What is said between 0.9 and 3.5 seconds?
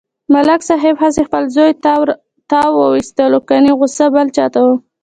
هسې په خپل زوی تاو و ایستلو